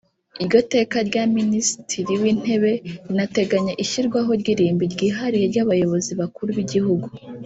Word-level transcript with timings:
Iryo 0.41 0.59
teka 0.73 0.97
rya 1.09 1.23
Minisitiri 1.37 2.13
w’Intebe 2.21 2.71
rinateganya 3.05 3.73
ishyirwaho 3.83 4.31
ry’irimbi 4.41 4.85
ryihariye 4.93 5.45
ry’Abayobozi 5.51 6.11
bakuru 6.21 6.49
b’igihugu 6.57 7.07